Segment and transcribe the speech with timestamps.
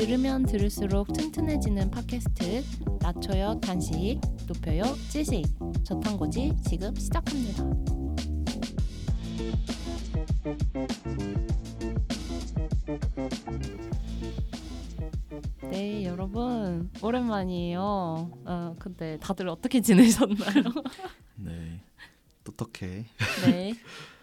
[0.00, 2.64] 들으면 들을수록 튼튼해지는 팟캐스트
[3.02, 5.44] 낮춰요 단식 높여요 찌식
[5.84, 7.64] 저탄고지 지금 시작합니다.
[15.70, 18.30] 네 여러분 오랜만이에요.
[18.46, 20.64] 어, 근데 다들 어떻게 지내셨나요?
[21.36, 21.82] 네.
[22.42, 23.04] 똑똑해.
[23.44, 23.74] 네.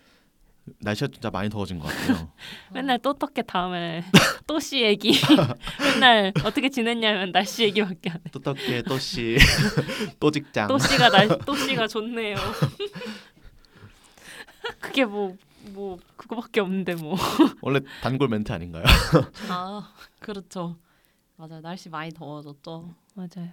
[0.80, 2.32] 날씨가 진짜 많이 더워진 것 같아요.
[2.72, 4.04] 맨날 또 어떻게 다음에
[4.48, 5.14] 또씨 얘기
[5.80, 8.32] 맨날 어떻게 지냈냐면 날씨 얘기밖에 안 해.
[8.32, 9.38] 똑똑해 또씨
[10.20, 10.68] 또 직장.
[10.68, 12.36] 또씨가 날 또씨가 좋네요.
[14.80, 17.16] 그게 뭐뭐 그거밖에 없는데 뭐.
[17.62, 18.84] 원래 단골 멘트 아닌가요?
[19.50, 20.78] 아 그렇죠.
[21.36, 22.94] 맞아 요 날씨 많이 더워졌죠.
[23.16, 23.50] 맞아요.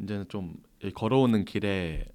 [0.00, 0.54] 이제는 좀
[0.94, 2.06] 걸어오는 길에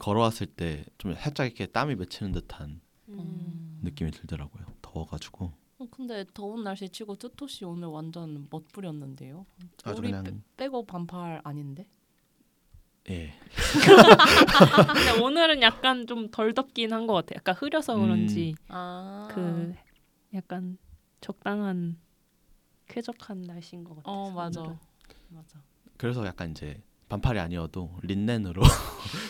[0.00, 3.80] 걸어왔을 때 좀 살짝 이렇게 땀이 맺히는 듯한 음.
[3.82, 4.64] 느낌이 들더라고요.
[4.82, 5.52] 더워가지고.
[5.78, 9.44] 어, 근데 더운 날씨 치고 투토 씨 오늘 완전 멋부렸는데요.
[9.84, 10.32] 아주 우리 그냥 빼,
[10.64, 11.86] 빼고 반팔 아닌데?
[13.10, 13.34] 예.
[14.94, 17.34] 근데 오늘은 약간 좀 덜 덥긴 한 것 같아.
[17.36, 19.74] 약간 흐려서 그런지 아 그
[20.32, 20.78] 약간
[21.20, 21.98] 적당한
[22.88, 24.10] 쾌적한 날씨인 것 같아.
[24.10, 24.62] 어 맞아
[25.28, 25.62] 맞아.
[25.96, 26.82] 그래서 약간 이제
[27.14, 28.60] 반팔이 아니어도 린넨으로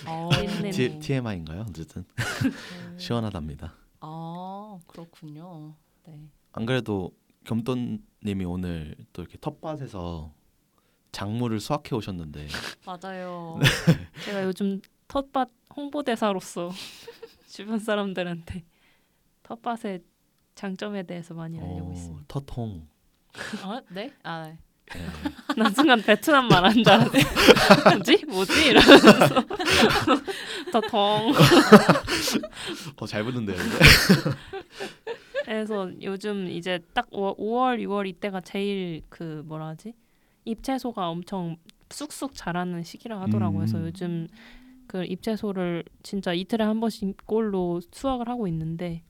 [0.08, 0.30] 어,
[0.62, 1.00] 린넨.
[1.00, 1.66] TMI인가요?
[1.68, 2.98] 어쨌든 음.
[2.98, 3.74] 시원하답니다.
[4.00, 5.74] 아 그렇군요.
[6.06, 6.18] 네.
[6.52, 7.12] 안 그래도
[7.44, 10.32] 겸돈님이 오늘 또 이렇게 텃밭에서
[11.12, 12.48] 작물을 수확해 오셨는데
[12.86, 13.58] 맞아요.
[14.24, 16.70] 제가 요즘 텃밭 홍보대사로서
[17.48, 18.64] 주변 사람들한테
[19.42, 20.02] 텃밭의
[20.54, 22.24] 장점에 대해서 많이 알려고 어, 있습니다.
[22.28, 22.88] 텃홍.
[23.62, 24.10] 아 네?
[24.22, 24.58] 아 네.
[24.96, 25.06] 예.
[25.56, 27.10] 난 순간 베트남 말한 줄 알았어.
[27.94, 28.24] 뭐지?
[28.26, 28.66] 뭐지?
[28.70, 29.44] 이러면서
[30.72, 31.32] 텃통.
[32.96, 33.56] 어, 잘 붙는데요.
[33.56, 33.78] 이제.
[35.44, 39.94] 그래서 요즘 이제 딱 5월, 6월 이때가 제일 그 뭐라 하지?
[40.44, 41.56] 잎채소가 엄청
[41.90, 43.58] 쑥쑥 자라는 시기라 하더라고요.
[43.60, 43.86] 그래서 음.
[43.86, 44.28] 요즘
[44.86, 49.02] 그 잎채소를 진짜 이틀에 한 번씩 꼴로 수확을 하고 있는데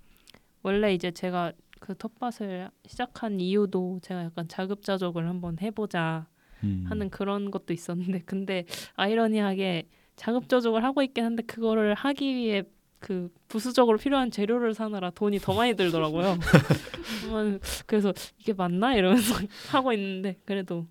[0.63, 6.27] 원래 이제 제가 그 텃밭을 시작한 이유도 제가 약간 자급자족을 한번 해보자
[6.63, 6.85] 음.
[6.89, 12.63] 하는 그런 것도 있었는데 근데 아이러니하게 자급자족을 하고 있긴 한데 그거를 하기 위해
[13.01, 16.39] 그 부수적으로 필요한 재료를 사느라 돈이 더 많이 들더라고요.
[17.87, 19.35] 그래서 이게 맞나 이러면서
[19.71, 20.87] 하고 있는데 그래도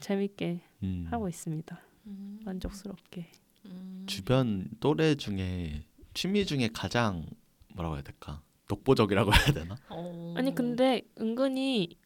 [0.00, 1.06] 재밌게 음.
[1.08, 1.80] 하고 있습니다.
[2.06, 2.40] 음.
[2.44, 3.28] 만족스럽게.
[3.66, 4.04] 음.
[4.06, 5.84] 주변 또래 중에
[6.14, 7.24] 취미 중에 가장
[7.74, 8.42] 뭐라고 해야 될까?
[8.66, 9.76] 독보적이라고 해야 되나?
[9.88, 10.34] 어.
[10.36, 11.96] 아니 근데 은근히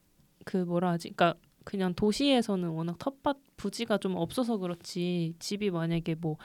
[0.44, 1.10] 그 뭐라 하지?
[1.10, 6.38] 그러니까 그냥 도시에서는 워낙 텃밭 부지가 좀 없어서 그렇지 집이 만약에 뭐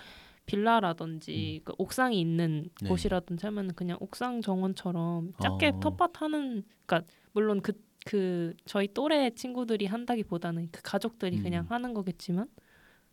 [0.46, 2.90] 빌라라든지 그 옥상이 있는 네.
[2.90, 5.80] 곳이라든지 하면 그냥 옥상 정원처럼 작게 어.
[5.80, 7.74] 텃밭 하는 그러니까 물론 그
[8.06, 11.44] 그 저희 또래 친구들이 한다기보다는 그 가족들이 음.
[11.44, 12.48] 그냥 하는 거겠지만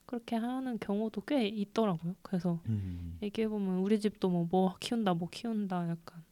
[0.07, 2.15] 그렇게 하는 경우도 꽤 있더라고요.
[2.23, 3.19] 그래서 음.
[3.23, 6.25] 얘기해 보면 우리 집도 뭐뭐 키운다 뭐 키운다 약간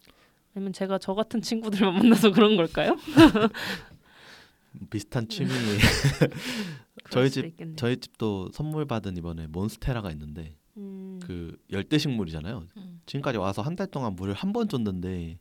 [0.55, 2.97] 아니면 제가 저 같은 친구들만 만나서 그런 걸까요?
[4.91, 5.49] 비슷한 취미.
[7.05, 7.77] 그럴 저희 집 있겠네요.
[7.77, 12.67] 저희 집도 선물 받은 이번에 몬스테라가 있는데 음, 그 열대 식물이잖아요.
[12.77, 13.01] 음.
[13.07, 15.39] 지금까지 와서 한 달 동안 물을 한 번 줬는데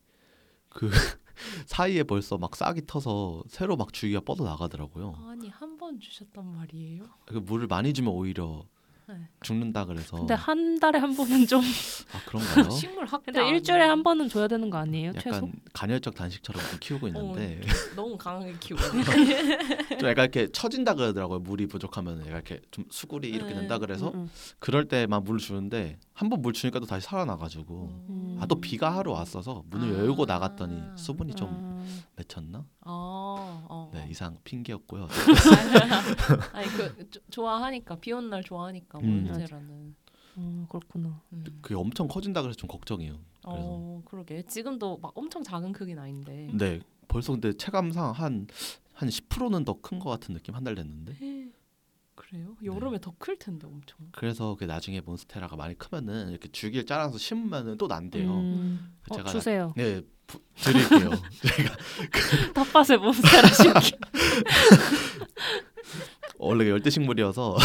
[0.69, 0.89] 그
[1.67, 5.15] 사이에 벌써 막 싹이 터서 새로 막 주기가 뻗어 나가더라고요.
[5.27, 7.03] 아니 한 번 주셨단 말이에요?
[7.25, 8.65] 그 물을 많이 주면 오히려
[9.07, 9.15] 네.
[9.43, 12.69] 죽는다 그래서 근데 한 달에 한 번은 좀 아 그런가요?
[12.71, 13.31] 식물 학대.
[13.31, 15.13] 근데 일주일에 한 번은 줘야 되는 거 아니에요?
[15.13, 15.35] 최소?
[15.37, 17.61] 약간 간헐적 단식처럼 좀 키우고 있는데
[17.95, 18.81] 너무 강하게 키우고.
[19.99, 21.39] 좀 약간 이렇게 처진다 그러더라고요.
[21.39, 23.59] 물이 부족하면 약간 이렇게 좀 수굴이 이렇게 네.
[23.61, 24.29] 된다 그래서 음,
[24.59, 28.37] 그럴 때만 물 주는데 한 번 물 주니까 또 다시 살아나가지고 음.
[28.39, 29.99] 아 또 비가 하루 왔어서 문을 아.
[29.99, 31.35] 열고 나갔더니 수분이 음.
[31.35, 32.65] 좀 아, 맺혔나?
[32.85, 33.91] 어, 어.
[33.93, 35.07] 네 이상 핑계였고요.
[36.53, 39.25] 아니 그 조- 좋아하니까 비 오는 날 좋아하니까 음.
[39.25, 39.95] 몬스테라는.
[40.37, 41.21] 어, 그렇구나.
[41.33, 41.43] 음.
[41.61, 43.13] 그게 엄청 커진다 그래서 좀 걱정이에요.
[43.43, 46.49] 그래서 어 그러게 지금도 막 엄청 작은 크기는 아닌데.
[46.53, 48.47] 네 벌써 근데 체감상 한
[48.97, 51.13] 한 10%는 더 큰 것 같은 느낌 한 달 됐는데
[52.35, 52.55] 그래요?
[52.63, 53.97] 여름에 더 클 텐데 엄청.
[54.11, 58.29] 그래서 그 나중에 몬스테라가 많이 크면은 이렇게 줄기를 잘라서 심으면은 또 난대요.
[58.29, 59.73] 음, 그 어, 제가 주세요.
[59.77, 61.11] 네 부, 드릴게요.
[61.55, 61.75] 제가
[62.53, 63.91] 텃밭에 몬스테라 심기.
[66.37, 67.55] 원래 열대식물이어서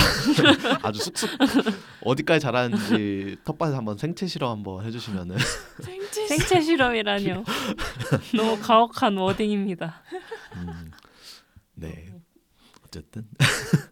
[0.82, 1.30] 아주 쑥쑥
[2.02, 5.36] 어디까지 자라는지 텃밭에 한번 생채 실험 한번 해주시면은
[5.82, 7.42] 생채 생체 실험이라뇨.
[8.36, 10.02] 너무 가혹한 워딩입니다.
[10.56, 10.90] 음,
[11.74, 12.14] 네
[12.84, 13.26] 어쨌든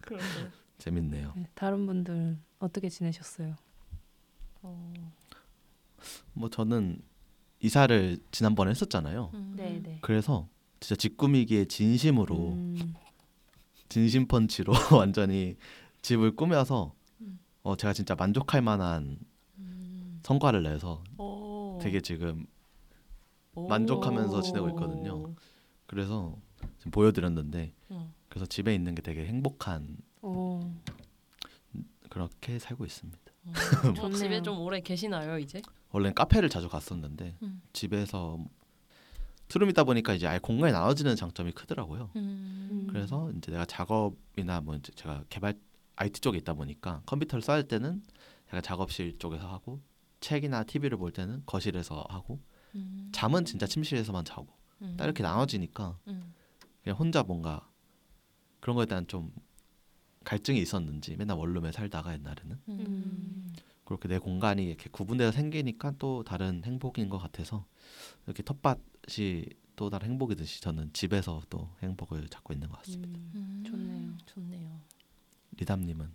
[0.00, 0.50] 그런데.
[0.78, 1.32] 재밌네요.
[1.36, 3.56] 네, 다른 분들 어떻게 지내셨어요?
[4.62, 4.92] 어.
[6.32, 7.00] 뭐 저는
[7.60, 9.30] 이사를 지난번에 했었잖아요.
[9.34, 9.54] 음.
[9.56, 9.98] 네, 네.
[10.00, 10.48] 그래서
[10.80, 12.94] 진짜 집 꾸미기에 진심으로 음,
[13.88, 15.56] 진심 펀치로 완전히
[16.02, 17.40] 집을 꾸며서 음.
[17.62, 19.18] 어 제가 진짜 만족할 만한
[20.22, 21.78] 성과를 내서 오.
[21.80, 22.46] 되게 지금
[23.54, 23.66] 오.
[23.66, 25.34] 만족하면서 지내고 있거든요.
[25.86, 26.36] 그래서
[26.78, 28.12] 지금 보여드렸는데 음.
[28.28, 30.60] 그래서 집에 있는 게 되게 행복한 오.
[32.08, 33.18] 그렇게 살고 있습니다.
[33.46, 33.52] 음.
[33.98, 34.10] 어.
[34.10, 35.62] 집에 좀 오래 계시나요 이제?
[35.90, 37.62] 원래는 카페를 자주 갔었는데 음.
[37.72, 38.38] 집에서
[39.48, 42.10] 투룸이다 보니까 이제 아예 공간이 나눠지는 장점이 크더라고요.
[42.16, 42.86] 음.
[42.90, 45.54] 그래서 이제 내가 작업이나 뭐 이제 제가 개발
[45.96, 48.02] IT 쪽에 있다 보니까 컴퓨터를 써야 할 때는
[48.50, 49.80] 제가 작업실 쪽에서 하고
[50.20, 52.40] 책이나 TV를 볼 때는 거실에서 하고
[52.74, 53.08] 음.
[53.12, 54.48] 잠은 진짜 침실에서만 자고
[54.82, 54.94] 음.
[54.98, 56.34] 딱 이렇게 나눠지니까 음.
[56.82, 57.68] 그냥 혼자 뭔가
[58.60, 59.32] 그런 거에 대한 좀
[60.28, 63.54] 갈증이 있었는지 맨날 원룸에 살다가 옛날에는 음.
[63.86, 67.64] 그렇게 내 공간이 이렇게 구분돼서 생기니까 또 다른 행복인 것 같아서
[68.26, 73.18] 이렇게 텃밭이 또 다른 행복이듯이 저는 집에서 또 행복을 찾고 있는 것 같습니다.
[73.18, 73.32] 음.
[73.36, 73.64] 음.
[73.66, 74.18] 좋네요.
[74.26, 74.80] 좋네요.
[75.56, 76.12] 리담님은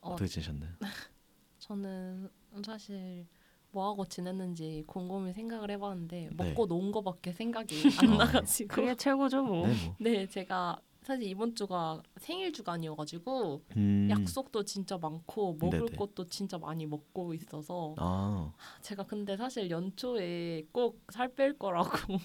[0.00, 0.72] 어, 어떻게 지내셨나요?
[1.58, 2.30] 저는
[2.64, 3.26] 사실
[3.72, 6.48] 뭐 하고 지냈는지 곰곰이 생각을 해봤는데 네.
[6.48, 8.16] 먹고 논 거밖에 생각이 안 어.
[8.16, 9.66] 나가지고 그게 최고죠 뭐.
[9.66, 9.96] 네, 뭐.
[9.98, 15.96] 네 제가 사실 이번 주가 생일 주간이어가지고 음, 약속도 진짜 많고 먹을 네네.
[15.96, 22.18] 것도 진짜 많이 먹고 있어서 아, 제가 근데 사실 연초에 꼭 살 뺄 거라고.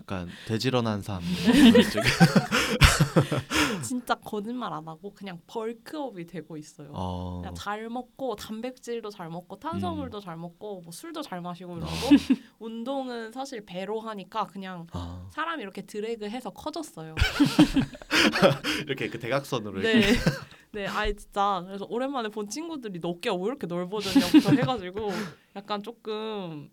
[0.00, 1.22] 약간 돼지런한 삶.
[3.88, 6.90] 진짜 거짓말 안 하고 그냥 벌크업이 되고 있어요.
[6.92, 11.90] 어, 그냥 잘 먹고 단백질도 잘 먹고 탄수화물도 잘 먹고 뭐 술도 잘 마시고 이러고
[11.90, 12.08] 어.
[12.60, 17.14] 운동은 사실 배로 하니까 그냥 아, 사람이 이렇게 드래그해서 커졌어요.
[18.86, 20.02] 이렇게 그 대각선으로 네.
[20.72, 25.10] 네, 아예 진짜 그래서 오랜만에 본 친구들이 너 어깨가 왜 이렇게 넓어졌냐부터 해가지고
[25.56, 26.70] 약간 조금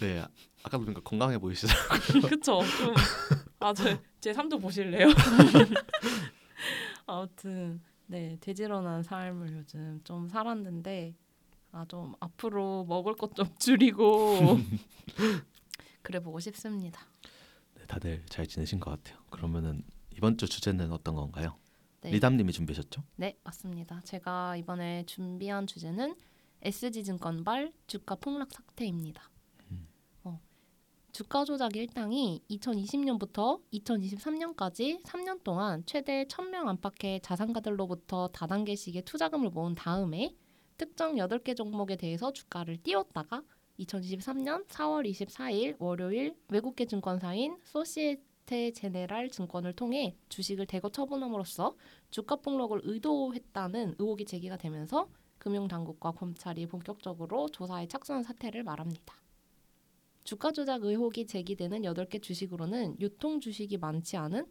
[0.00, 0.24] 네,
[0.64, 2.22] 아까 보니까 건강해 보이시더라고요.
[2.28, 2.94] 그쵸 좀
[3.60, 5.06] 아제 제 삶도 보실래요?
[7.06, 11.14] 아무튼 네 돼지런한 삶을 요즘 좀 살았는데
[11.70, 14.58] 아 좀 앞으로 먹을 것 좀 줄이고
[16.02, 17.00] 그래 보고 싶습니다.
[17.74, 19.22] 네, 다들 잘 지내신 것 같아요.
[19.30, 21.56] 그러면은 이번 주 주제는 어떤 건가요?
[22.00, 22.10] 네.
[22.10, 23.04] 리담님이 준비하셨죠?
[23.14, 24.00] 네, 맞습니다.
[24.02, 26.16] 제가 이번에 준비한 주제는
[26.62, 29.22] SG증권발 주가 폭락 사태입니다.
[31.16, 40.36] 주가 조작 일당이 2020년부터 2023년까지 3년 동안 최대 1000명 안팎의 자산가들로부터 다단계식의 투자금을 모은 다음에
[40.76, 43.42] 특정 8개 종목에 대해서 주가를 띄웠다가
[43.78, 51.76] 2023년 4월 24일 월요일 외국계 증권사인 소시에테 제네랄 증권을 통해 주식을 대거 처분함으로써
[52.10, 55.08] 주가 폭락을 의도했다는 의혹이 제기가 되면서
[55.38, 59.14] 금융당국과 검찰이 본격적으로 조사에 착수한 사태를 말합니다.
[60.26, 64.44] 주가 조작 의혹이 제기되는 8개 주식으로는 유통 주식이 많지 않은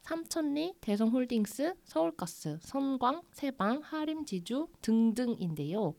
[0.00, 5.94] 삼천리, 대성홀딩스, 서울가스, 선광, 세방, 하림지주 등등인데요.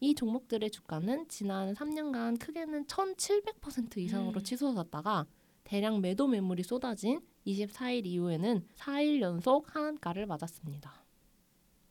[0.00, 4.42] 이 종목들의 주가는 지난 3년간 크게는 1,700% 이상으로 음.
[4.42, 5.26] 치솟았다가
[5.62, 11.06] 대량 매도 매물이 쏟아진 24일 이후에는 4일 연속 하한가를 맞았습니다.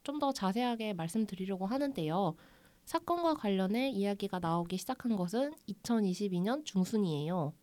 [0.03, 2.35] 좀 더 자세하게 말씀드리려고 하는데요.
[2.85, 7.53] 사건과 관련해 이야기가 나오기 시작한 것은 2022년 중순이에요.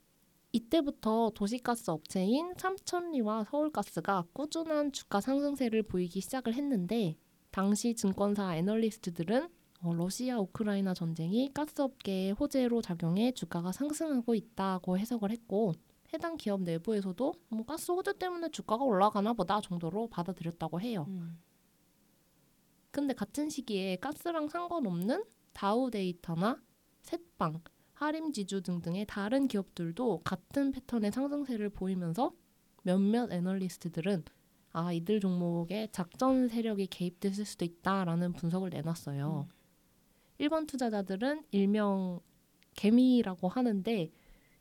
[0.52, 7.16] 이때부터 도시가스 업체인 삼천리와 서울가스가 꾸준한 주가 상승세를 보이기 시작을 했는데
[7.50, 9.48] 당시 증권사 애널리스트들은
[9.84, 15.72] 어, 러시아 우크라이나 전쟁이 가스업계의 호재로 작용해 주가가 상승하고 있다고 해석을 했고
[16.12, 21.06] 해당 기업 내부에서도 뭐 가스 호재 때문에 주가가 올라가나 보다 정도로 받아들였다고 해요.
[21.08, 21.40] 음.
[22.92, 26.62] 근데 같은 시기에 가스랑 상관없는 다우 데이터나
[27.00, 27.62] 셋방,
[27.94, 32.32] 하림지주 등등의 다른 기업들도 같은 패턴의 상승세를 보이면서
[32.82, 34.24] 몇몇 애널리스트들은
[34.72, 39.48] 아 이들 종목에 작전 세력이 개입됐을 수도 있다라는 분석을 내놨어요.
[40.38, 42.20] 일본 투자자들은 일명
[42.74, 44.10] 개미라고 하는데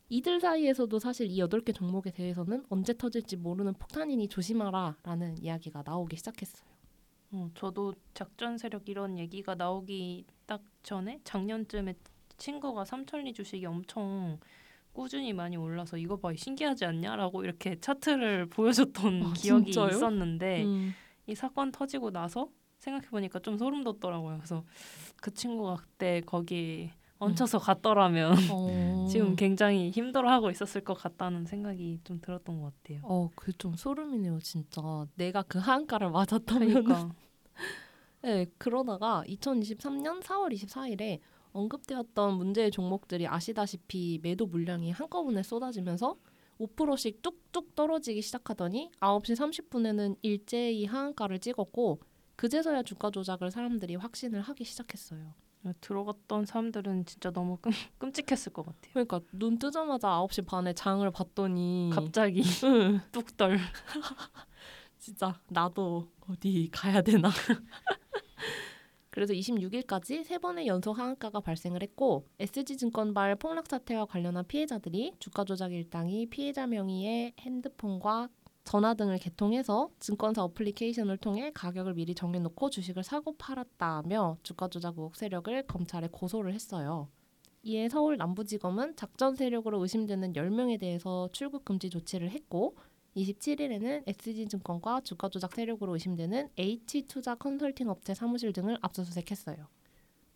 [0.09, 6.17] 이들 사이에서도 사실 이 여덟 개 종목에 대해서는 언제 터질지 모르는 폭탄이니 조심하라라는 이야기가 나오기
[6.17, 6.70] 시작했어요.
[7.31, 11.95] 어, 저도 작전 세력 이런 얘기가 나오기 딱 전에 작년쯤에
[12.37, 14.39] 친구가 삼천리 주식이 엄청
[14.93, 19.95] 꾸준히 많이 올라서 이거 봐 신기하지 않냐라고 이렇게 차트를 보여줬던 아, 기억이 진짜요?
[19.95, 20.93] 있었는데 음.
[21.27, 24.37] 이 사건 터지고 나서 생각해 보니까 좀 소름 돋더라고요.
[24.37, 24.65] 그래서
[25.21, 26.89] 그 친구가 그때 거기
[27.21, 29.05] 얹혀서 갔더라면 어.
[29.09, 32.99] 지금 굉장히 힘들어하고 있었을 것 같다는 생각이 좀 들었던 것 같아요.
[33.03, 34.81] 어, 그 좀 소름이네요, 진짜.
[35.15, 36.67] 내가 그 하한가를 맞았다면.
[36.83, 37.09] 그러니까
[38.23, 41.19] 네, 그러다가 2023년 4월 24일에
[41.53, 46.15] 언급되었던 문제의 종목들이 아시다시피 매도 물량이 한꺼번에 쏟아지면서
[46.59, 51.99] 5%씩 뚝뚝 떨어지기 시작하더니 9시 30분에는 일제히 하한가를 찍었고
[52.35, 55.33] 그제서야 주가 조작을 사람들이 확신을 하기 시작했어요.
[55.81, 58.91] 들어갔던 사람들은 진짜 너무 끔, 끔찍했을 것 같아요.
[58.93, 63.57] 그러니까 눈 뜨자마자 9시 반에 장을 봤더니 갑자기 응, 뚝떨.
[64.97, 67.29] 진짜 나도 어디 가야 되나.
[69.09, 75.73] 그래서 26일까지 세 번의 연속 하한가가 발생을 했고 SG증권발 폭락 사태와 관련한 피해자들이 주가 조작
[75.73, 78.29] 일당이 피해자 명의의 핸드폰과
[78.63, 85.15] 전화 등을 개통해서 증권사 어플리케이션을 통해 가격을 미리 정해놓고 주식을 사고 팔았다며 주가 조작 의혹
[85.15, 87.09] 세력을 검찰에 고소를 했어요.
[87.63, 92.75] 이에 서울 남부지검은 작전 세력으로 의심되는 10명에 대해서 출국 금지 조치를 했고
[93.15, 99.67] 27일에는 SG증권과 주가 조작 세력으로 의심되는 H투자 컨설팅 업체 사무실 등을 압수수색했어요.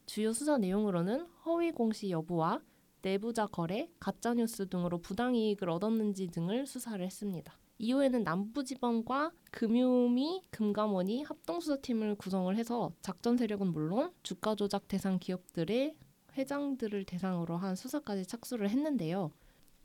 [0.06, 2.62] 주요 수사 내용으로는 허위 공시 여부와
[3.02, 7.58] 내부자 거래, 가짜뉴스 등으로 부당이익을 얻었는지 등을 수사를 했습니다.
[7.78, 15.96] 이후에는 남부지검과 금융위, 금감원이 합동수사팀을 구성을 해서 작전 세력은 물론 주가 조작 대상 기업들의
[16.38, 19.32] 회장들을 대상으로 한 수사까지 착수를 했는데요.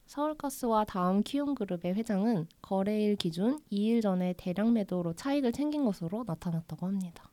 [0.06, 7.30] 서울가스와 다음 키움그룹의 회장은 거래일 기준 2일 전에 대량 매도로 차익을 챙긴 것으로 나타났다고 합니다.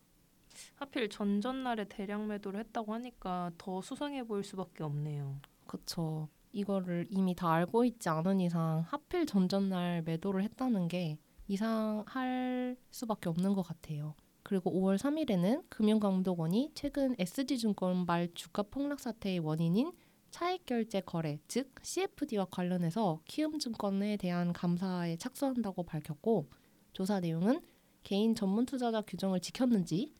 [0.75, 5.39] 하필 전전날에 대량 매도를 했다고 하니까 더 수상해 보일 수밖에 없네요.
[5.65, 6.29] 그쵸.
[6.57, 13.53] 이거를 이미 다 알고 있지 않은 이상 하필 전전날 매도를 했다는 게 이상할 수밖에 없는
[13.53, 14.15] 것 같아요.
[14.41, 19.91] 그리고 5월 3일에는 금융감독원이 최근 SG증권 말 주가 폭락 사태의 원인인
[20.31, 26.49] 차익 결제 거래, 즉 CFD와 관련해서 키움증권에 대한 감사에 착수한다고 밝혔고
[26.91, 27.61] 조사 내용은
[28.01, 30.15] 개인 전문 투자자 규정을 지켰는지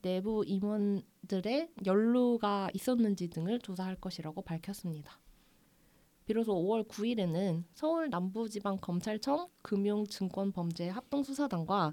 [0.00, 5.21] 내부 임원들의 연루가 있었는지 등을 조사할 것이라고 밝혔습니다.
[6.32, 11.92] 비로소 5월 9일에는 서울 남부지방검찰청 금융증권범죄합동수사단과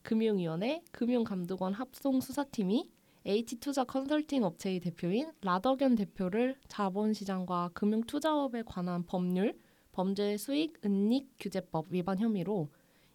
[0.00, 2.88] 금융위원회 금융감독원 합동수사팀이
[3.26, 9.58] H투자 컨설팅 업체의 대표인 라더견 대표를 자본시장과 금융투자업에 관한 법률,
[9.92, 12.70] 범죄 수익 은닉 규제법 위반 혐의로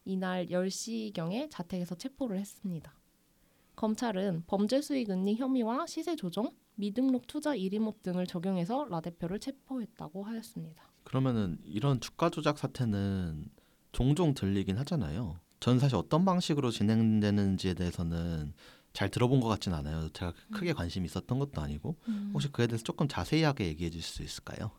[0.06, 2.94] 이날 10시경에 자택에서 체포를 했습니다.
[3.76, 10.24] 검찰은 범죄 수익 은닉 혐의와 시세 조정, 미등록 투자 일임업 등을 적용해서 라 대표를 체포했다고
[10.24, 10.82] 하였습니다.
[11.04, 13.50] 그러면은 이런 주가 조작 사태는
[13.92, 15.40] 종종 들리긴 하잖아요.
[15.60, 18.54] 전 사실 어떤 방식으로 진행되는지에 대해서는
[18.94, 20.08] 잘 들어본 것 같진 않아요.
[20.14, 21.98] 제가 크게 관심이 있었던 것도 아니고
[22.34, 24.72] 혹시 그에 대해서 조금 자세하게 얘기해 줄수 있을까요?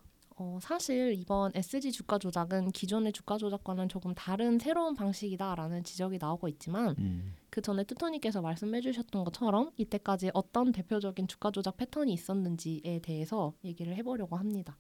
[0.43, 6.49] 어, 사실 이번 SG 주가 조작은 기존의 주가 조작과는 조금 다른 새로운 방식이다라는 지적이 나오고
[6.49, 13.53] 있지만 음, 그 전에 뚜토님께서 말씀해주셨던 것처럼 이때까지 어떤 대표적인 주가 조작 패턴이 있었는지에 대해서
[13.65, 14.79] 얘기를 해보려고 합니다.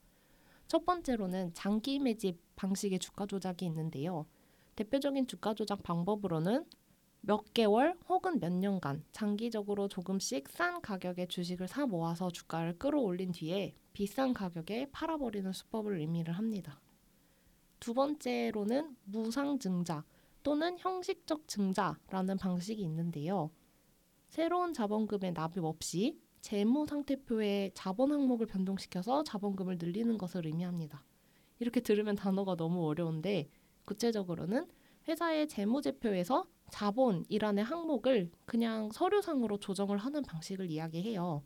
[0.67, 4.25] 첫 번째로는 장기 매집 방식의 주가 조작이 있는데요.
[4.77, 6.65] 대표적인 주가 조작 방법으로는
[7.21, 13.75] 몇 개월 혹은 몇 년간 장기적으로 조금씩 싼 가격의 주식을 사 모아서 주가를 끌어올린 뒤에
[14.01, 16.81] 비싼 가격에 팔아버리는 수법을 의미를 합니다.
[17.81, 20.07] 두 번째로는 무상증자
[20.43, 23.51] 또는 형식적 증자라는 방식이 있는데요.
[24.31, 31.05] 새로운 자본금의 납입 없이 재무 상태표에 자본 항목을 변동시켜서 자본금을 늘리는 것을 의미합니다.
[31.59, 33.51] 이렇게 들으면 단어가 너무 어려운데
[33.85, 34.67] 구체적으로는
[35.09, 41.45] 회사의 재무제표에서 자본이라는 항목을 그냥 서류상으로 조정을 하는 방식을 이야기해요.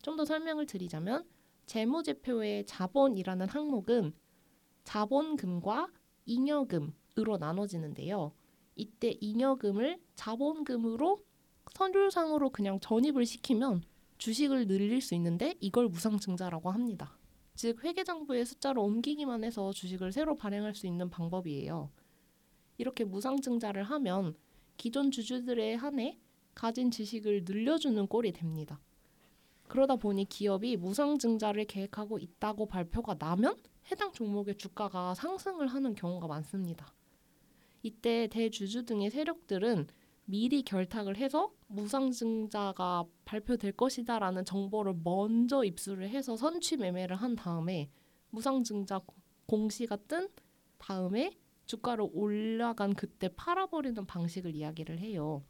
[0.00, 1.26] 좀 더 설명을 드리자면
[1.66, 4.12] 재무제표의 자본이라는 항목은
[4.84, 5.88] 자본금과
[6.24, 8.32] 잉여금으로 나눠지는데요.
[8.76, 11.24] 이때 잉여금을 자본금으로
[11.72, 13.82] 서류상으로 그냥 전입을 시키면
[14.18, 17.18] 주식을 늘릴 수 있는데 이걸 무상증자라고 합니다.
[17.54, 21.90] 즉 회계장부의 숫자로 옮기기만 해서 주식을 새로 발행할 수 있는 방법이에요.
[22.78, 24.36] 이렇게 무상증자를 하면
[24.76, 26.18] 기존 주주들에 한해
[26.54, 28.80] 가진 지식을 늘려주는 꼴이 됩니다.
[29.68, 33.56] 그러다 보니 기업이 무상증자를 계획하고 있다고 발표가 나면
[33.90, 36.92] 해당 종목의 주가가 상승을 하는 경우가 많습니다.
[37.82, 39.86] 이때 대주주 등의 세력들은
[40.24, 47.88] 미리 결탁을 해서 무상증자가 발표될 것이다라는 정보를 먼저 입수를 해서 선취 매매를 한 다음에
[48.30, 49.00] 무상증자
[49.46, 50.28] 공시가 뜬
[50.78, 51.30] 다음에
[51.66, 55.44] 주가를 올라간 그때 팔아버리는 방식을 이야기를 해요.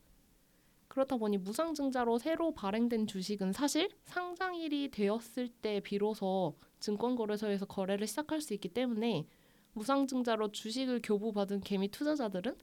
[0.96, 8.54] 그렇다 보니 무상증자로 새로 발행된 주식은 사실 상장일이 되었을 때 비로소 증권거래소에서 거래를 시작할 수
[8.54, 9.26] 있기 때문에
[9.74, 12.56] 무상증자로 주식을 교부받은 개미 투자자들은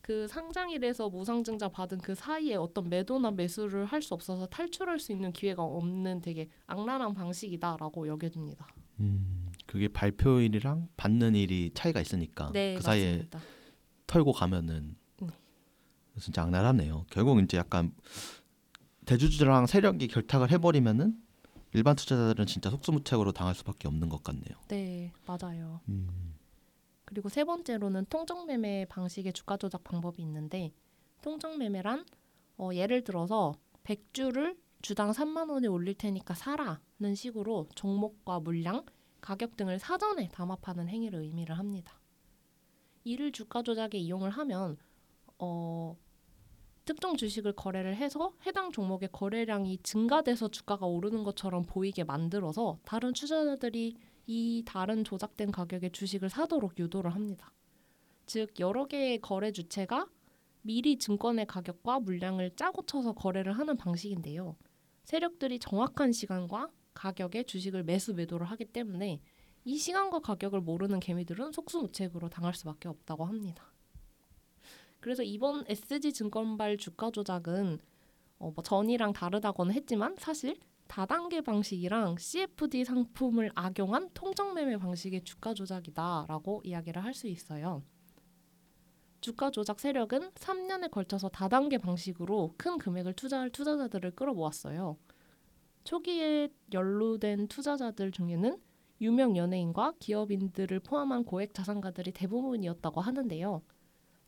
[0.00, 5.30] 그 상장일에서 무상증자 받은 그 사이에 어떤 매도나 매수를 할 수 없어서 탈출할 수 있는
[5.30, 8.66] 기회가 없는 되게 악랄한 방식이다라고 여겨집니다.
[9.00, 13.40] 음, 그게 발표일이랑 받는 일이 차이가 있으니까 네, 그 사이에 맞습니다.
[14.06, 15.03] 털고 가면은 네.
[16.20, 17.06] 진짜 악랄하네요.
[17.10, 17.92] 결국 이제 약간
[19.06, 21.20] 대주주랑 세력이 결탁을 해버리면은
[21.72, 24.56] 일반 투자자들은 진짜 속수무책으로 당할 수밖에 없는 것 같네요.
[24.68, 25.80] 네, 맞아요.
[25.88, 26.34] 음.
[27.04, 30.72] 그리고 세 번째로는 통정매매 방식의 주가 조작 방법이 있는데
[31.22, 32.06] 통정매매란
[32.58, 38.84] 어, 예를 들어서 100주를 주당 3만 원에 올릴 테니까 사라는 식으로 종목과 물량,
[39.20, 41.98] 가격 등을 사전에 담합하는 행위를 의미를 합니다.
[43.02, 44.76] 이를 주가 조작에 이용을 하면
[45.38, 45.96] 어,
[46.84, 53.96] 특정 주식을 거래를 해서 해당 종목의 거래량이 증가돼서 주가가 오르는 것처럼 보이게 만들어서 다른 투자자들이
[54.26, 57.52] 이 다른 조작된 가격의 주식을 사도록 유도를 합니다.
[58.26, 60.06] 즉 여러 개의 거래 주체가
[60.62, 64.56] 미리 증권의 가격과 물량을 짜고 쳐서 거래를 하는 방식인데요.
[65.04, 69.20] 세력들이 정확한 시간과 가격에 주식을 매수 매도를 하기 때문에
[69.64, 73.73] 이 시간과 가격을 모르는 개미들은 속수무책으로 당할 수밖에 없다고 합니다.
[75.04, 77.78] 그래서 이번 SG 증권발 주가 조작은
[78.38, 85.52] 어, 뭐 전이랑 다르다고는 했지만 사실 다단계 방식이랑 CFD 상품을 악용한 통정 매매 방식의 주가
[85.52, 87.82] 조작이다라고 이야기를 할 수 있어요.
[89.20, 94.96] 주가 조작 세력은 3년에 걸쳐서 다단계 방식으로 큰 금액을 투자할 투자자들을 끌어모았어요.
[95.84, 98.56] 초기에 연루된 투자자들 중에는
[99.02, 103.60] 유명 연예인과 기업인들을 포함한 고액 자산가들이 대부분이었다고 하는데요.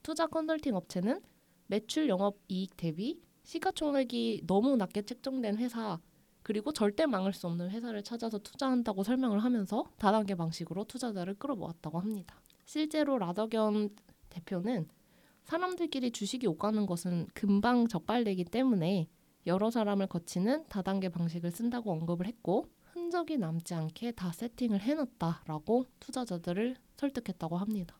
[0.06, 1.20] 투자 컨설팅 업체는
[1.66, 5.98] 매출 영업 이익 대비 시가총액이 너무 낮게 책정된 회사
[6.44, 12.40] 그리고 절대 망할 수 없는 회사를 찾아서 투자한다고 설명을 하면서 다단계 방식으로 투자자를 끌어모았다고 합니다.
[12.66, 13.96] 실제로 라더견
[14.28, 14.86] 대표는
[15.42, 19.08] 사람들끼리 주식이 오가는 것은 금방 적발되기 때문에
[19.48, 26.76] 여러 사람을 거치는 다단계 방식을 쓴다고 언급을 했고 흔적이 남지 않게 다 세팅을 해놨다라고 투자자들을
[26.94, 27.98] 설득했다고 합니다.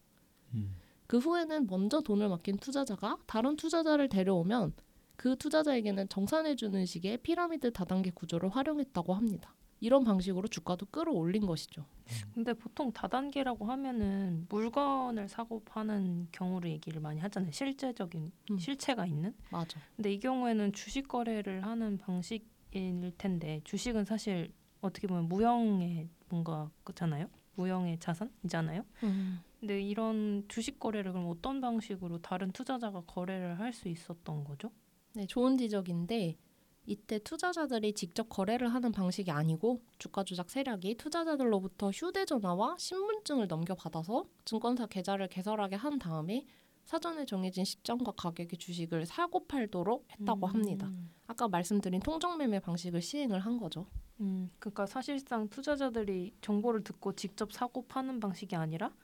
[0.54, 0.85] 음.
[1.06, 4.72] 그 후에는 먼저 돈을 맡긴 투자자가 다른 투자자를 데려오면
[5.16, 9.54] 그 투자자에게는 정산해주는 식의 피라미드 다단계 구조를 활용했다고 합니다.
[9.80, 11.84] 이런 방식으로 주가도 끌어올린 것이죠.
[12.32, 17.52] 근데 보통 다단계라고 하면은 물건을 사고 파는 경우를 얘기를 많이 하잖아요.
[17.52, 18.58] 실제적인 음.
[18.58, 19.34] 실체가 있는.
[19.50, 19.78] 맞아.
[19.94, 27.28] 근데 이 경우에는 주식 거래를 하는 방식일 텐데 주식은 사실 어떻게 보면 무형의 뭔가 그잖아요.
[27.56, 28.82] 무형의 자산이잖아요.
[29.02, 29.40] 음.
[29.60, 34.70] 근데 이런 주식 거래를 그럼 어떤 방식으로 다른 투자자가 거래를 할 수 있었던 거죠?
[35.14, 36.36] 네, 좋은 지적인데
[36.84, 44.86] 이때 투자자들이 직접 거래를 하는 방식이 아니고 주가 조작 세력이 투자자들로부터 휴대전화와 신분증을 넘겨받아서 증권사
[44.86, 46.46] 계좌를 개설하게 한 다음에
[46.84, 50.86] 사전에 정해진 시점과 가격의 주식을 사고 팔도록 했다고 합니다.
[50.86, 51.10] 음.
[51.26, 53.86] 아까 말씀드린 통정매매 방식을 시행을 한 거죠.
[54.20, 58.94] 음, 그러니까 사실상 투자자들이 정보를 듣고 직접 사고 파는 방식이 아니라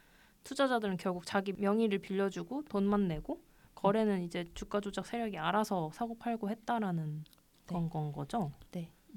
[0.44, 3.42] 투자자들은 결국 자기 명의를 빌려주고 돈만 내고
[3.74, 7.74] 거래는 이제 주가 조작 세력이 알아서 사고 팔고 했다라는 네.
[7.74, 8.52] 건, 건 거죠.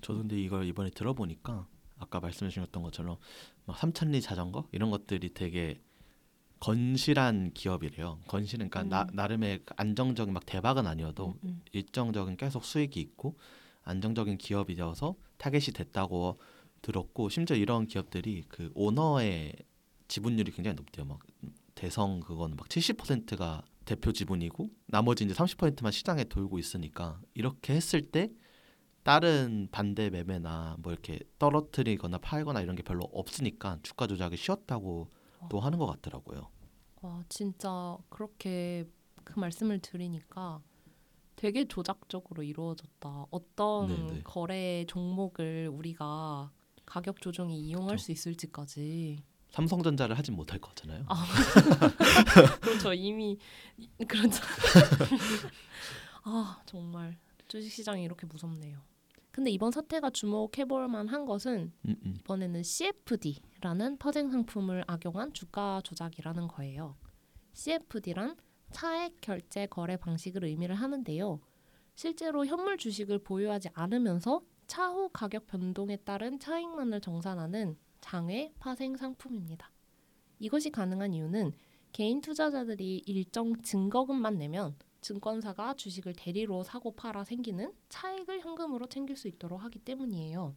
[0.01, 3.17] 저도 근데 이걸 이번에 들어보니까 아까 말씀해 주셨던 것처럼
[3.65, 5.79] 막 삼천리 자전거 이런 것들이 되게
[6.59, 8.19] 건실한 기업이래요.
[8.27, 9.15] 건실은 그러니까 나, 음.
[9.15, 11.61] 나 름의 안정적인 막 대박은 아니어도 음, 음.
[11.71, 13.37] 일정적인 계속 수익이 있고
[13.83, 16.39] 안정적인 기업이어서 타겟이 됐다고
[16.81, 19.53] 들었고 심지어 이런 기업들이 그 오너의
[20.07, 21.05] 지분율이 굉장히 높대요.
[21.05, 21.19] 막
[21.75, 28.31] 대성 그거는 막 70%가 대표 지분이고 나머지 이제 30%만 시장에 돌고 있으니까 이렇게 했을 때
[29.03, 35.09] 다른 반대 매매나 뭐 이렇게 떨어뜨리거나 팔거나 이런 게 별로 없으니까 주가 조작이 쉬웠다고
[35.49, 36.49] 또 하는 것 같더라고요.
[37.01, 38.85] 와 진짜 그렇게
[39.23, 40.61] 그 말씀을 드리니까
[41.35, 43.27] 되게 조작적으로 이루어졌다.
[43.29, 44.21] 어떤 네네.
[44.23, 46.51] 거래 종목을 우리가
[46.85, 48.05] 가격 조정에 이용할 그렇죠.
[48.05, 49.23] 수 있을지까지.
[49.55, 51.05] 삼성전자를 하진 못할 거잖아요.
[51.07, 51.25] 아.
[52.59, 52.93] 그렇죠.
[52.93, 53.37] 이미
[53.77, 54.43] 이- 그렇죠.
[56.23, 58.77] 아 정말 주식 시장이 이렇게 무섭네요.
[59.31, 62.15] 근데 이번 사태가 주목해볼 만한 것은 음, 음.
[62.19, 66.97] 이번에는 CFD라는 퍼쟁 상품을 악용한 주가 조작이라는 거예요.
[67.53, 68.35] CFD란
[68.71, 71.39] 차액 결제 거래 방식을 의미를 하는데요.
[71.95, 79.71] 실제로 현물 주식을 보유하지 않으면서 차후 가격 변동에 따른 차익만을 정산하는 장외 파생 상품입니다.
[80.37, 81.53] 이것이 가능한 이유는
[81.91, 89.27] 개인 투자자들이 일정 증거금만 내면 증권사가 주식을 대리로 사고 팔아 생기는 차익을 현금으로 챙길 수
[89.27, 90.55] 있도록 하기 때문이에요.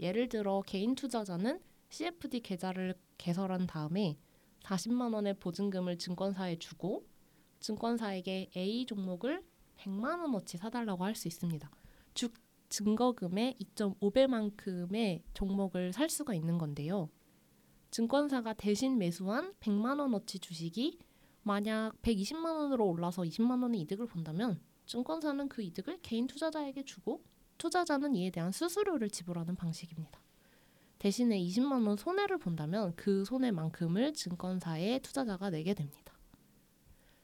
[0.00, 4.18] 예를 들어 개인 투자자는 CFD 계좌를 개설한 다음에
[4.62, 7.06] 40만 원의 보증금을 증권사에 주고
[7.60, 9.44] 증권사에게 A 종목을
[9.76, 11.70] 100만 원어치 사달라고 할 수 있습니다.
[12.14, 12.34] 즉
[12.70, 17.10] 증거금의 2.5배만큼의 종목을 살 수가 있는 건데요.
[17.90, 20.98] 증권사가 대신 매수한 100만 원어치 주식이
[21.42, 27.22] 만약 120만 원으로 올라서 20만 원의 이득을 본다면 증권사는 그 이득을 개인 투자자에게 주고
[27.58, 30.20] 투자자는 이에 대한 수수료를 지불하는 방식입니다.
[30.98, 36.14] 대신에 20만 원 손해를 본다면 그 손해만큼을 증권사에 투자자가 내게 됩니다.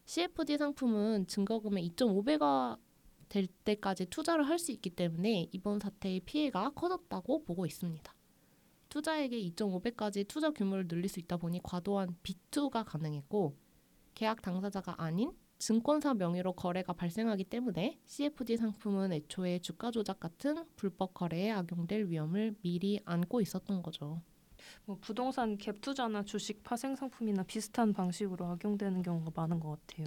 [0.06, 2.78] CFD 상품은 증거금의 2.5배가
[3.29, 8.15] 될 때까지 투자를 할 수 있기 때문에 이번 사태의 피해가 커졌다고 보고 있습니다.
[8.89, 13.57] 투자액의 2.5배까지 투자 규모를 늘릴 수 있다 보니 과도한 비투가 가능했고
[14.15, 21.15] 계약 당사자가 아닌 증권사 명의로 거래가 발생하기 때문에 CFD 상품은 애초에 주가 조작 같은 불법
[21.15, 24.21] 거래에 악용될 위험을 미리 안고 있었던 거죠.
[24.85, 30.07] 뭐 부동산 갭 투자나 주식 파생 상품이나 비슷한 방식으로 악용되는 경우가 많은 것 같아요.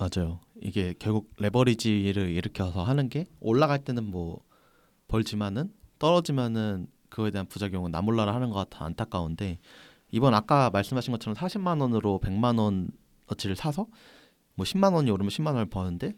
[0.00, 0.40] 맞아요.
[0.62, 4.40] 이게 결국 레버리지를 일으켜서 하는 게 올라갈 때는 뭐
[5.08, 9.58] 벌지만은 떨어지면은 그거에 대한 부작용은 나몰라라 하는 것 같아 안타까운데
[10.10, 13.88] 이번 아까 말씀하신 것처럼 40만 원으로 100만 원어치를 사서
[14.54, 16.14] 뭐 10만 원이 오르면 10만 원을 버는데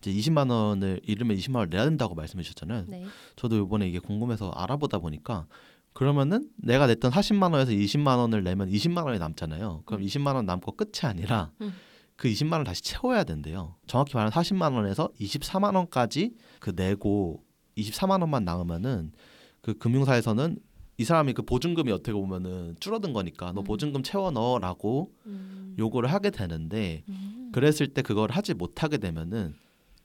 [0.00, 2.84] 이제 20만 원을 잃으면 20만 원을 내야 된다고 말씀해 주셨잖아요.
[2.88, 3.06] 네.
[3.36, 5.46] 저도 이번에 이게 궁금해서 알아보다 보니까
[5.94, 9.84] 그러면은 내가 냈던 40만 원에서 20만 원을 내면 20만 원이 남잖아요.
[9.86, 10.06] 그럼 음.
[10.06, 11.72] 20만 원 남고 끝이 아니라 음.
[12.16, 13.76] 그 20만 원 다시 채워야 된대요.
[13.86, 17.44] 정확히 말하면 40만 원에서 24만 원까지 그 내고
[17.76, 19.12] 24만 원만 남으면은
[19.60, 20.58] 그 금융사에서는
[20.98, 23.64] 이 사람이 그 보증금이 어떻게 보면은 줄어든 거니까 너 음.
[23.64, 25.74] 보증금 채워 넣어라고 음.
[25.78, 27.50] 요구를 하게 되는데 음.
[27.52, 29.54] 그랬을 때 그걸 하지 못하게 되면은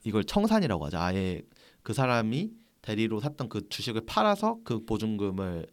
[0.05, 0.97] 이걸 청산이라고 하죠.
[0.97, 1.41] 아예
[1.83, 5.67] 그 사람이 대리로 샀던 그 주식을 팔아서 그 보증금을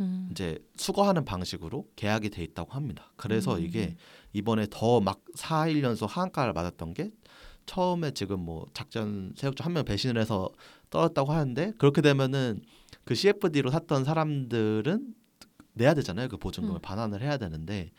[0.00, 0.28] 음.
[0.30, 3.12] 이제 수거하는 방식으로 계약이 돼 있다고 합니다.
[3.16, 3.64] 그래서 음.
[3.64, 3.96] 이게
[4.32, 7.10] 이번에 더 막 4, 1년속 하한가를 맞았던 게
[7.66, 10.48] 처음에 지금 뭐 작전 세력자 한명 배신을 해서
[10.90, 12.62] 떨었다고 하는데 그렇게 되면은
[13.04, 15.14] 그 CFD로 샀던 사람들은
[15.74, 16.28] 내야 되잖아요.
[16.28, 16.82] 그 보증금을 음.
[16.82, 17.90] 반환을 해야 되는데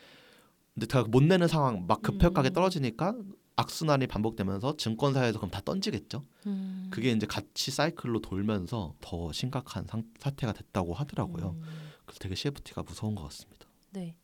[0.74, 2.54] 근데 다 못 내는 상황 막 급격하게 음.
[2.54, 3.16] 떨어지니까
[3.58, 6.26] 악순환이 반복되면서 증권사에서 그럼 다 던지겠죠.
[6.48, 6.88] 음.
[6.92, 11.56] 그게 이제 같이 사이클로 돌면서 더 심각한 상, 사태가 됐다고 하더라고요.
[11.58, 11.64] 음.
[12.06, 13.68] 그래서 되게 CFT가 무서운 것 같습니다.
[13.92, 14.16] 네.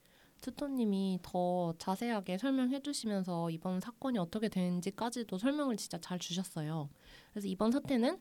[0.45, 6.87] 투토님이 더 자세하게 설명해 주시면서 이번 사건이 어떻게 되는지까지도 설명을 진짜 잘 주셨어요.
[7.31, 8.19] 그래서 이번 사태는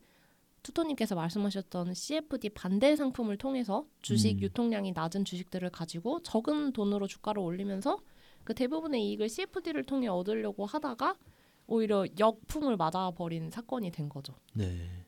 [0.63, 4.41] 투토님께서 말씀하셨던 CFD 반대 상품을 통해서 주식 음.
[4.41, 7.99] 유통량이 낮은 주식들을 가지고 적은 돈으로 주가를 올리면서
[8.43, 11.19] 그 대부분의 이익을 CFD를 통해 얻으려고 하다가
[11.67, 14.35] 오히려 역풍을 맞아 버린 사건이 된 거죠.
[14.55, 15.04] 네.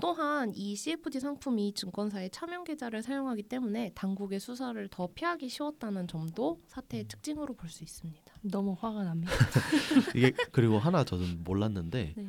[0.00, 6.60] 또한 이 CFD 상품이 증권사의 차명 계좌를 사용하기 때문에 당국의 수사를 더 피하기 쉬웠다는 점도
[6.66, 8.22] 사태의 특징으로 볼 수 있습니다.
[8.42, 9.32] 너무 화가 납니다.
[10.14, 12.28] 이게 그리고 하나 저는 몰랐는데 네.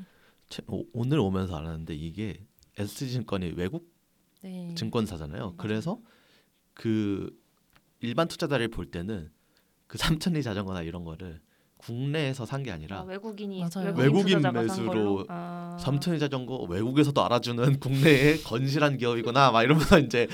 [0.49, 2.45] 채- 오, 오늘 오면서 알았는데 이게
[2.77, 3.91] SG증권이 외국
[4.41, 4.73] 네.
[4.75, 5.39] 증권사잖아요.
[5.39, 5.55] 맞아요.
[5.57, 6.01] 그래서
[6.73, 7.29] 그
[8.01, 9.31] 일반 투자자를 볼 때는
[9.87, 11.41] 그 삼천리 자전거나 이런 거를
[11.77, 13.93] 국내에서 산 게 아니라 아, 외국인이 맞아요.
[13.95, 15.25] 외국인 산 매수로?
[15.27, 15.77] 아.
[15.79, 20.27] 삼천리 자전거 외국에서도 알아주는 국내의 건실한 기업이구나 막 이러면서 이제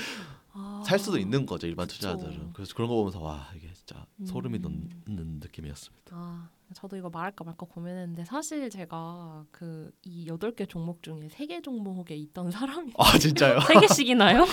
[0.54, 1.96] 아, 살 수도 있는 거죠 일반 그쵸.
[1.96, 2.52] 투자자들은.
[2.54, 4.88] 그래서 그런 거 보면서 와 이게 진짜 소름이 음.
[5.06, 6.10] 돋는 느낌이었습니다.
[6.14, 11.46] 아, 저도 이거 말할까 말까 고민했는데 사실 제가 그 이 여덟 개 종목 중에 세
[11.46, 13.60] 개 종목에 있던 사람이 아 진짜요?
[13.68, 14.44] 세 개씩이나요?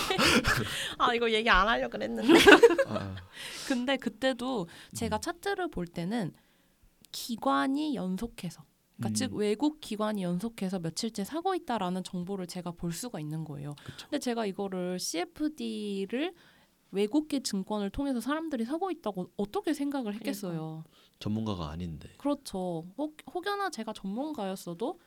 [1.00, 2.34] 아 이거 얘기 안 하려고 그랬는데
[2.88, 3.16] 아,
[3.68, 5.22] 근데 그때도 제가 음.
[5.22, 6.34] 차트를 볼 때는
[7.12, 8.64] 기관이 연속해서
[8.98, 9.14] 그러니까 음.
[9.14, 13.76] 즉 외국 기관이 연속해서 며칠째 사고 있다라는 정보를 제가 볼 수가 있는 거예요.
[13.84, 14.08] 그쵸.
[14.10, 16.34] 근데 제가 이거를 CFD를
[16.92, 20.84] 외국계 증권을 통해서 사람들이 사고 있다고 어떻게 생각을 했겠어요.
[21.20, 22.10] 전문가가 아닌데.
[22.18, 22.88] 그렇죠.
[22.98, 25.00] 혹, 혹여나 제가 전문가였어도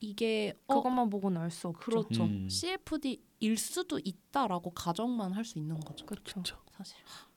[0.00, 1.80] 이게 어, 그것만 보고는 알수 없죠.
[1.80, 2.24] 그렇죠.
[2.24, 2.48] 음.
[2.48, 6.04] CFD일 수도 있다라고 가정만 할 수 있는 거죠.
[6.06, 6.34] 그렇죠.
[6.34, 6.58] 그렇죠.
[6.72, 7.28] 사실 하,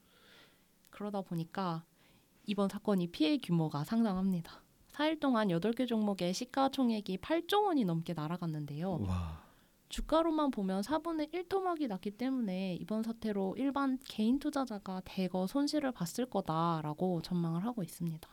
[0.89, 1.85] 그러다 보니까
[2.49, 4.63] 이번 사건이 피해 규모가 상당합니다.
[4.93, 8.99] 4일 동안 8개 종목의 시가총액이 8조 원이 넘게 날아갔는데요.
[9.01, 9.43] 와.
[9.89, 16.25] 주가로만 보면 4분의 1 토막이 났기 때문에 이번 사태로 일반 개인 투자자가 대거 손실을 봤을
[16.25, 18.29] 거다라고 전망을 하고 있습니다.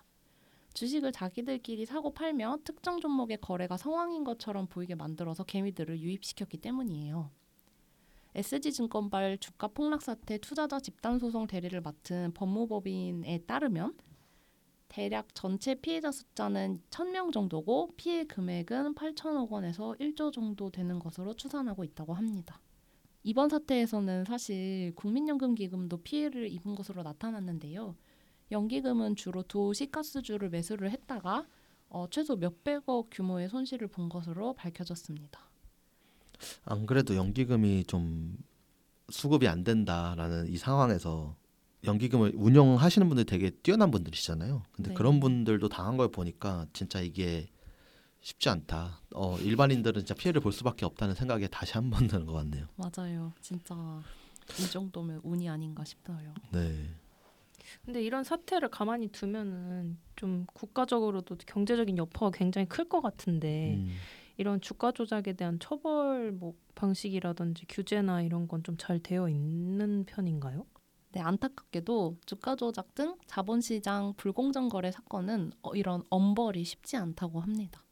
[0.74, 7.30] 주식을 자기들끼리 사고 팔며 특정 종목의 거래가 성황인 것처럼 보이게 만들어서 개미들을 유입시켰기 때문이에요.
[8.36, 13.94] SG증권발 주가 폭락 사태 투자자 집단 소송 대리를 맡은 법무법인에 따르면
[14.94, 21.82] 대략 전체 피해자 숫자는 1000명 정도고 피해 금액은 8천억 원에서 1조 정도 되는 것으로 추산하고
[21.82, 22.60] 있다고 합니다.
[23.24, 27.96] 이번 사태에서는 사실 국민연금 기금도 피해를 입은 것으로 나타났는데요.
[28.52, 31.48] 연기금은 주로 도시가스주를 매수를 했다가
[31.88, 35.40] 어, 최소 몇백억 규모의 손실을 본 것으로 밝혀졌습니다.
[36.66, 38.38] 안 그래도 연기금이 좀
[39.08, 41.34] 수급이 안 된다라는 이 상황에서
[41.86, 44.62] 연기금을 운영하시는 분들 되게 뛰어난 분들이시잖아요.
[44.72, 44.94] 근데 네.
[44.94, 47.48] 그런 분들도 당한 걸 보니까 진짜 이게
[48.20, 49.00] 쉽지 않다.
[49.14, 52.66] 어, 일반인들은 진짜 피해를 볼 수밖에 없다는 생각에 다시 한 번 드는 것 같네요.
[52.76, 53.32] 맞아요.
[53.40, 53.74] 진짜
[54.58, 56.34] 이 정도면 운이 아닌가 싶어요.
[56.52, 56.88] 네.
[57.84, 63.94] 근데 이런 사태를 가만히 두면은 좀 국가적으로도 경제적인 여파가 굉장히 클 것 같은데 음.
[64.36, 70.66] 이런 주가 조작에 대한 처벌 뭐 방식이라든지 규제나 이런 건 좀 잘 되어 있는 편인가요?
[71.14, 77.84] 네, 안타깝게도 주가 조작 등 자본시장 불공정 거래 사건은 어, 이런 엄벌이 쉽지 않다고 합니다.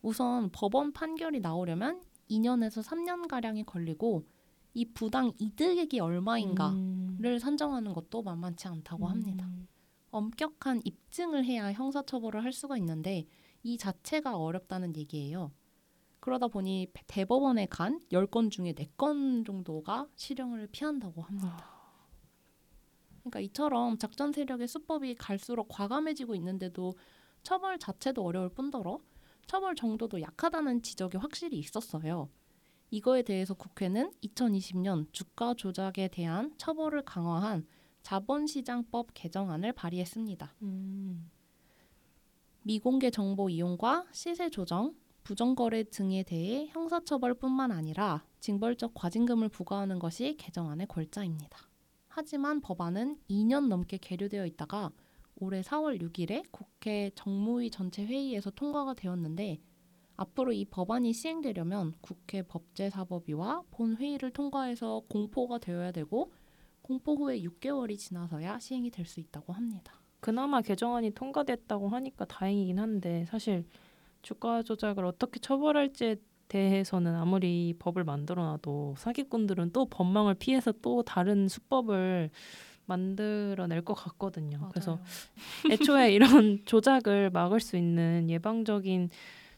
[0.00, 4.24] 우선 법원 판결이 나오려면 2년에서 3년 가량이 걸리고
[4.72, 7.38] 이 부당 이득액이 얼마인가를 음.
[7.38, 9.44] 산정하는 것도 만만치 않다고 합니다.
[9.44, 9.68] 음.
[10.10, 13.26] 엄격한 입증을 해야 형사처벌을 할 수가 있는데
[13.62, 15.52] 이 자체가 어렵다는 얘기예요.
[16.18, 21.73] 그러다 보니 대법원에 간 10건 중에 4건 정도가 실형을 피한다고 합니다.
[23.24, 26.92] 그러니까 이처럼 작전 세력의 수법이 갈수록 과감해지고 있는데도
[27.42, 29.00] 처벌 자체도 어려울 뿐더러
[29.46, 32.28] 처벌 정도도 약하다는 지적이 확실히 있었어요.
[32.90, 37.66] 이거에 대해서 국회는 2020년 주가 조작에 대한 처벌을 강화한
[38.02, 40.54] 자본시장법 개정안을 발의했습니다.
[40.62, 41.30] 음.
[42.62, 50.86] 미공개 정보 이용과 시세 조정, 부정거래 등에 대해 형사처벌뿐만 아니라 징벌적 과징금을 부과하는 것이 개정안의
[50.86, 51.73] 골자입니다.
[52.16, 54.92] 하지만 법안은 2년 넘게 계류되어 있다가
[55.34, 59.58] 올해 4월 6일에 국회 정무위 전체 회의에서 통과가 되었는데
[60.16, 66.32] 앞으로 이 법안이 시행되려면 국회 법제사법위와 본회의를 통과해서 공포가 되어야 되고
[66.82, 70.00] 공포 후에 6개월이 지나서야 시행이 될 수 있다고 합니다.
[70.20, 73.66] 그나마 개정안이 통과됐다고 하니까 다행이긴 한데 사실
[74.22, 76.16] 주가 조작을 어떻게 처벌할지에
[76.54, 82.30] 대해서는 아무리 법을 만들어놔도 사기꾼들은 또 법망을 피해서 또 다른 수법을
[82.86, 84.68] 만들어낼 것 같거든요.
[84.70, 85.00] 그래서
[85.68, 89.10] 애초에 이런 조작을 막을 수 있는 예방적인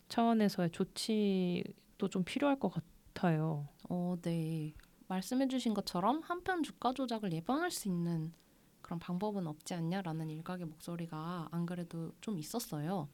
[0.09, 3.69] 차원에서의 조치도 좀 필요할 것 같아요.
[3.91, 4.73] 어, 네.
[5.09, 8.33] 말씀해주신 것처럼 한편 주가 조작을 예방할 수 있는
[8.81, 13.09] 그런 방법은 없지 않냐라는 일각의 목소리가 안 그래도 좀 있었어요.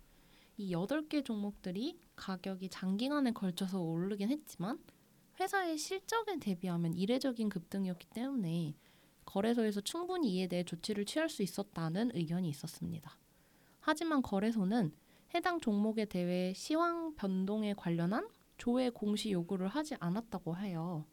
[0.56, 4.78] 이 여덟 개 종목들이 가격이 장기간에 걸쳐서 오르긴 했지만
[5.40, 8.74] 회사의 실적에 대비하면 이례적인 급등이었기 때문에
[9.24, 13.18] 거래소에서 충분히 이에 대해 조치를 취할 수 있었다는 의견이 있었습니다.
[13.80, 14.92] 하지만 거래소는
[15.34, 21.06] 해당 종목에 대해 시황 변동에 관련한 조회 공시 요구를 하지 않았다고 해요.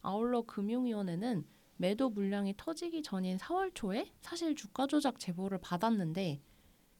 [0.00, 1.46] 아울러 금융위원회는
[1.76, 6.40] 매도 물량이 터지기 전인 4월 초에 사실 주가 조작 제보를 받았는데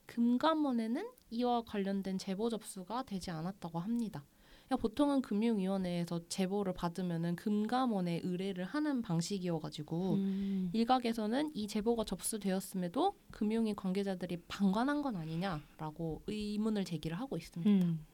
[0.09, 4.25] 금감원에는 이와 관련된 제보 접수가 되지 않았다고 합니다.
[4.67, 10.71] 그러니까 보통은 금융위원회에서 제보를 받으면은 금감원에 의뢰를 하는 방식이어가지고 음.
[10.73, 17.87] 일각에서는 이 제보가 접수되었음에도 금융위 관계자들이 방관한 건 아니냐라고 의문을 제기를 하고 있습니다.
[17.87, 18.05] 음.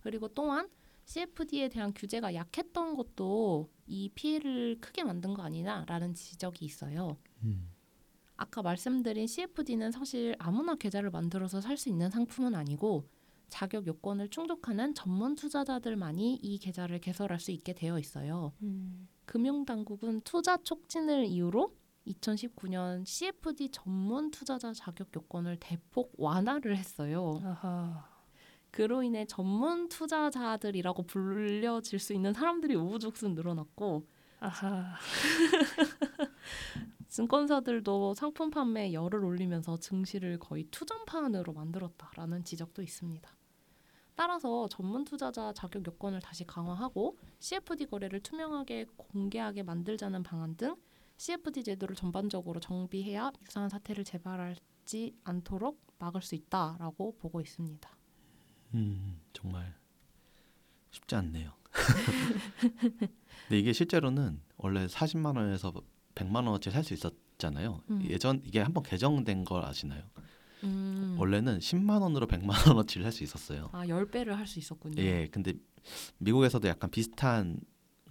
[0.00, 0.68] 그리고 또한
[1.04, 7.16] CFD에 대한 규제가 약했던 것도 이 피해를 크게 만든 거 아니냐라는 지적이 있어요.
[7.44, 7.70] 음.
[8.36, 13.08] 아까 말씀드린 CFD는 사실 아무나 계좌를 만들어서 살 수 있는 상품은 아니고
[13.48, 18.52] 자격 요건을 충족하는 전문 투자자들만이 이 계좌를 개설할 수 있게 되어 있어요.
[18.62, 19.08] 음.
[19.24, 21.72] 금융당국은 투자 촉진을 이유로
[22.06, 27.40] 2019년 CFD 전문 투자자 자격 요건을 대폭 완화를 했어요.
[27.44, 28.08] 아하.
[28.70, 34.06] 그로 인해 전문 투자자들이라고 불려질 수 있는 사람들이 우후죽순 늘어났고
[34.40, 34.94] 아하.
[37.16, 43.26] 증권사들도 상품 판매에 열을 올리면서 증시를 거의 투전판으로 만들었다라는 지적도 있습니다.
[44.14, 50.76] 따라서 전문 투자자 자격 요건을 다시 강화하고 CFD 거래를 투명하게 공개하게 만들자는 방안 등
[51.16, 57.96] CFD 제도를 전반적으로 정비해야 유사한 사태를 재발하지 않도록 막을 수 있다라고 보고 있습니다.
[58.74, 59.74] 음, 정말
[60.90, 61.54] 쉽지 않네요.
[63.48, 65.72] 근데 이게 실제로는 원래 40만 원에서
[66.16, 67.82] 100만 원어치 살 수 있었잖아요.
[67.90, 68.02] 음.
[68.08, 70.02] 예전 이게 한번 개정된 걸 아시나요?
[70.64, 71.14] 음.
[71.18, 73.68] 원래는 10만 원으로 100만 원어치를 살 수 있었어요.
[73.72, 75.00] 아, 10배를 할 수 있었군요.
[75.02, 75.52] 예, 근데
[76.18, 77.60] 미국에서도 약간 비슷한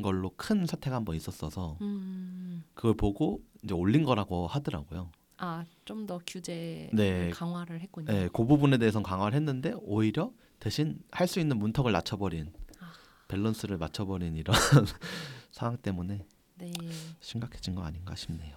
[0.02, 2.64] 걸로 큰 사태가 한번 있었어서 음.
[2.74, 5.12] 그걸 보고 이제 올린 거라고 하더라고요.
[5.38, 7.30] 아, 좀 더 규제 네.
[7.32, 8.14] 강화를 했군요.
[8.14, 12.94] 예, 그 부분에 대해서는 강화를 했는데 오히려 대신 할 수 있는 문턱을 낮춰버린 아.
[13.28, 14.56] 밸런스를 맞춰버린 이런
[15.52, 16.26] 상황 때문에
[16.58, 16.72] 네.
[17.20, 18.56] 심각해진 거 아닌가 싶네요.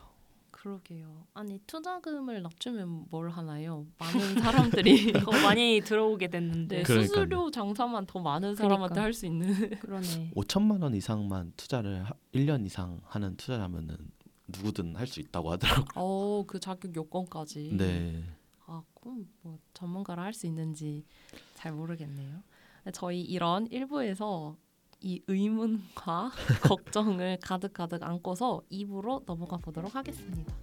[0.50, 1.24] 그러게요.
[1.34, 3.86] 아니 투자금을 낮추면 뭘 하나요?
[3.98, 7.06] 많은 사람들이 더 많이 들어오게 됐는데 네, 그러니까요.
[7.06, 9.02] 수수료 장사만 더 많은 사람한테 그러니까.
[9.02, 9.48] 할수 있는
[9.80, 10.32] 그러네.
[10.34, 13.96] 5천만 원 이상만 투자를 하, 1년 이상 하는 투자라면은
[14.48, 15.86] 누구든 할 수 있다고 하더라고요.
[15.94, 17.76] 어, 그 자격 요건까지.
[17.76, 18.24] 네.
[18.66, 21.04] 아, 그럼 뭐 전문가라 할 수 있는지
[21.54, 22.42] 잘 모르겠네요.
[22.92, 24.56] 저희 이런 일부에서
[25.00, 26.30] 이 의문과
[26.64, 30.54] 걱정을 가득 가득 안고서 입으로 넘어가 보도록 하겠습니다.